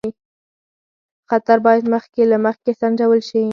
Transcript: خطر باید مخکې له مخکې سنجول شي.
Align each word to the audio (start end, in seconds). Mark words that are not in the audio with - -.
خطر 1.29 1.57
باید 1.65 1.83
مخکې 1.93 2.21
له 2.31 2.37
مخکې 2.45 2.71
سنجول 2.79 3.19
شي. 3.29 3.43